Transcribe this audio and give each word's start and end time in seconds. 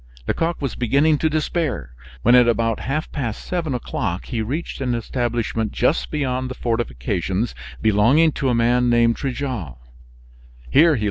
Lecoq 0.27 0.59
was 0.59 0.73
beginning 0.73 1.19
to 1.19 1.29
despair, 1.29 1.93
when 2.23 2.33
at 2.33 2.47
about 2.47 2.79
half 2.79 3.11
past 3.11 3.45
seven 3.45 3.75
o'clock 3.75 4.25
he 4.25 4.41
reached 4.41 4.81
an 4.81 4.95
establishment 4.95 5.71
just 5.71 6.09
beyond 6.09 6.49
the 6.49 6.55
fortifications 6.55 7.53
belonging 7.83 8.31
to 8.31 8.49
a 8.49 8.55
man 8.55 8.89
named 8.89 9.15
Trigault. 9.15 9.77